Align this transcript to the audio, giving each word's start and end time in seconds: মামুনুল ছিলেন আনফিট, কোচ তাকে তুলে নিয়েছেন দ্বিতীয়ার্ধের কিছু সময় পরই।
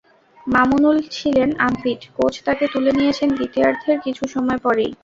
মামুনুল 0.47 0.97
ছিলেন 1.15 1.49
আনফিট, 1.65 2.01
কোচ 2.15 2.33
তাকে 2.47 2.65
তুলে 2.73 2.91
নিয়েছেন 2.97 3.29
দ্বিতীয়ার্ধের 3.37 3.97
কিছু 4.05 4.23
সময় 4.33 4.59
পরই। 4.65 4.89